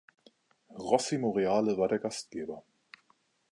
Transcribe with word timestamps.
Rossi 0.79 1.19
Morreale 1.19 1.77
war 1.77 1.87
der 1.87 1.99
Gastgeber. 1.99 2.63